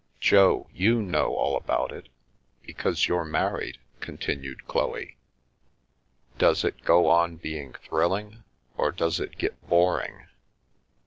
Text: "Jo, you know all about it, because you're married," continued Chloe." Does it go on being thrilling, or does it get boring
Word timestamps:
"Jo, 0.29 0.67
you 0.73 0.99
know 0.99 1.35
all 1.35 1.55
about 1.55 1.91
it, 1.91 2.09
because 2.63 3.07
you're 3.07 3.23
married," 3.23 3.77
continued 3.99 4.65
Chloe." 4.65 5.15
Does 6.39 6.63
it 6.63 6.83
go 6.83 7.05
on 7.07 7.35
being 7.35 7.73
thrilling, 7.73 8.43
or 8.77 8.91
does 8.91 9.19
it 9.19 9.37
get 9.37 9.61
boring 9.69 10.25